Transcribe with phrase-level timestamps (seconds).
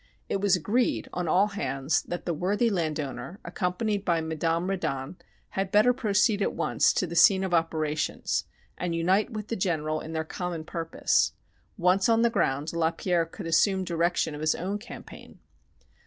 [0.29, 5.17] It was agreed, on all hands, that the worthy landowner, accompanied by Madame Reddon,
[5.49, 8.45] had better proceed at once to the scene of operations
[8.79, 11.33] and unite with the General in their common purpose.
[11.77, 15.37] Once on the ground Lapierre could assume direction of his own campaign.